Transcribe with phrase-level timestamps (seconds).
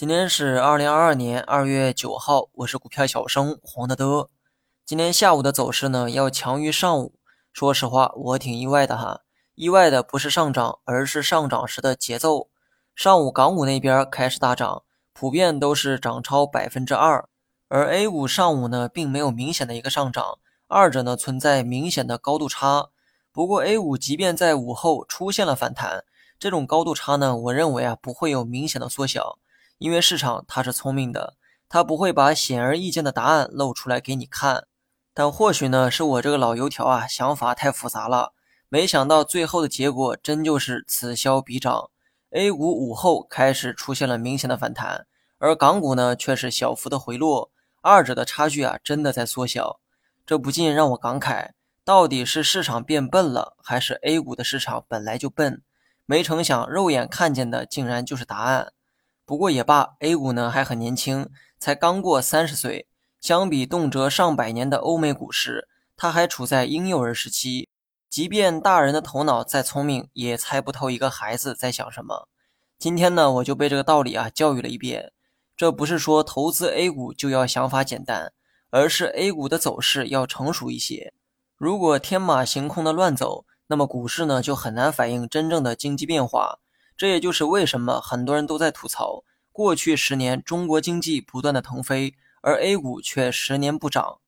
[0.00, 4.30] 今天是二零二二年二月九号，我是股票小生黄德德。
[4.86, 7.16] 今天下午的走势呢，要强于上午。
[7.52, 9.20] 说实话，我挺意外的哈。
[9.56, 12.48] 意外的不是上涨，而是上涨时的节奏。
[12.96, 17.28] 上午港股那边开始大涨，普遍都是涨超百分之二，
[17.68, 22.88] 而 A 股上午呢，并没有明显的一个上涨，二者呢存在明显的高度差。
[23.30, 26.04] 不过 A 股即便在午后出现了反弹，
[26.38, 29.36] 这种高度差呢，我认为啊不会有明显的缩小。
[29.80, 34.66] 因为市场它是聪明的，它不会把显而易见的答案露出来给你看。
[35.14, 38.34] 但或许呢，是我这个老油条啊，想法太复杂了。
[38.68, 41.88] 没想到最后的结果真就是此消彼长。
[42.28, 45.06] A 股午后开始出现了明显的反弹，
[45.38, 49.80] 而港股呢却是小幅的回落，二者的差距啊真的在缩小。
[50.26, 51.52] 这不禁让我感慨：
[51.86, 55.62] 到底是市场变笨了，还是 A 股的市场本来就笨？
[56.04, 58.74] 没成想，肉眼看见的竟然就是答案。
[59.30, 62.88] 不过也罢，A 股呢还很年轻，才刚过三十岁。
[63.20, 67.68] 相比动辄上百年的欧美股市，它还处在婴幼儿时期。
[68.08, 72.26] 即便大人的头脑再聪明，也猜不透一个孩子在想什么。
[72.76, 75.12] 今天呢，我就被这个道理啊教育了一遍。
[75.56, 78.32] 这不是说投资 A 股就要想法简单，
[78.70, 81.14] 而是 A 股的走势要成熟一些。
[81.56, 86.58] 如果天马行空的乱走，那么股市呢就很难反映真正的经济变化。
[87.00, 94.18] 这也就是为什么很多人都在吐槽，过去十年中国经济不断的腾飞，而 A 股却十年不涨。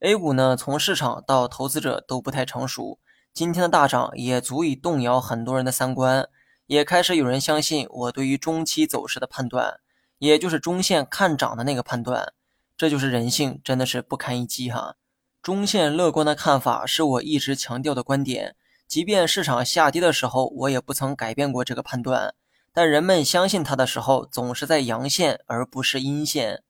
[0.00, 2.98] A 股呢，从市场到投资者都不太成熟。
[3.32, 6.28] 今天的大涨也足以动摇很多人的三观，
[6.66, 9.80] 也开始有人相信我对于中期走势的判断，
[10.18, 12.34] 也就是中线看涨的那个判断。
[12.76, 14.96] 这就是人性，真的是不堪一击哈。
[15.40, 18.54] 中线乐观的看法是我一直强调的观点。
[18.88, 22.34] 即便市场下跌的时候，我也不曾改变过这个判断。
[22.72, 26.62] 但人们相信它的时候，总是在阳线而不是阴线。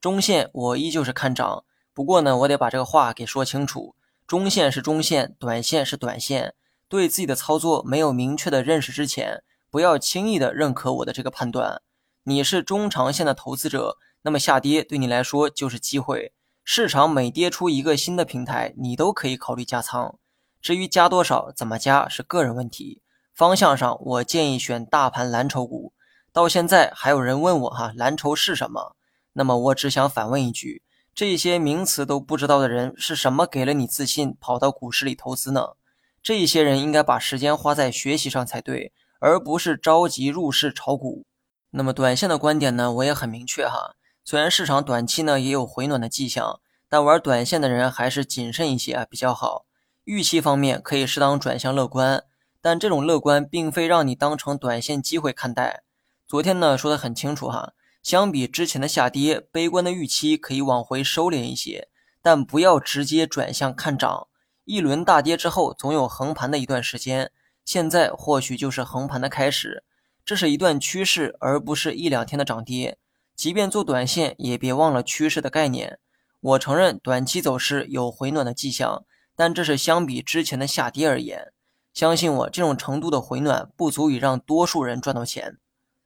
[0.00, 3.94] 中线我依旧是看涨，不过呢，我得把这个话给说清楚：
[4.26, 6.54] 中线是中线，短线是短线。
[6.88, 11.82] 对自己的操作没有明确的认识之前，不要轻易的认可我的这个判断。
[12.22, 16.32] 你是中长线的投资者，那么下跌对你来说就是机会。
[16.64, 20.18] 市场每跌出一个新的平台，你都可以考虑加仓。
[20.66, 23.00] 至于加多少、怎么加是个人问题，
[23.32, 25.92] 方向上我建议选大盘蓝筹股。
[26.32, 28.96] 到现在还有人问我哈，蓝筹是什么？
[29.34, 30.82] 那么我只想反问一句：
[31.14, 35.74] 这些名词都不知道的人是什么给了你自信，跑到股市里投资呢？
[36.20, 41.26] 这些人应该把时间花在学习上才对，而不是着急入市炒股。
[41.70, 42.90] 那么短线的观点呢？
[42.90, 43.94] 我也很明确哈，
[44.24, 49.64] 虽然市场短期呢也有回暖的迹象，但玩短线的人还是谨慎一些比较好。
[50.06, 52.22] 预期方面可以适当转向乐观，
[52.60, 55.82] 但这种乐观并非让你当成短线机会看待。
[56.28, 57.72] 昨天呢说的很清楚哈，
[58.04, 61.88] 相比之前的下跌，悲观的预期可以往回收敛一些，
[62.22, 64.28] 但不要直接转向看涨。
[64.64, 67.32] 一轮大跌之后，总有横盘的一段时间，
[67.64, 69.82] 现在或许就是横盘的开始。
[70.24, 72.98] 这是一段趋势，而不是一两天的涨跌。
[73.34, 75.98] 即便做短线，也别忘了趋势的概念。
[76.40, 79.04] 我承认短期走势有回暖的迹象。
[79.36, 81.52] 但这是相比之前的下跌而言，
[81.92, 85.58] 相信我，这种程度的回暖不足以让多数人赚到钱。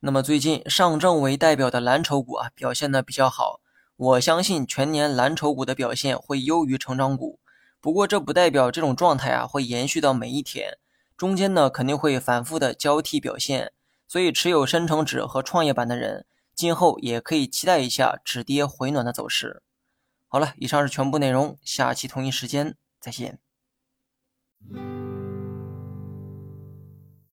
[0.00, 3.60] 那么最近上证为代表的蓝筹股啊表现的比较好，
[3.96, 7.40] 我相信全年蓝筹股的表现会优于成长股。
[7.80, 10.78] 不过这不代表这种状态啊会延续到每一天，
[11.16, 13.72] 中间呢肯定会反复的交替表现。
[14.08, 19.62] 所以持有深成指和创业板的人，今后也可以期待一下止跌回暖的走势。
[20.28, 22.76] 好了，以上是全部内容，下期同一时间。
[23.06, 23.38] 再见。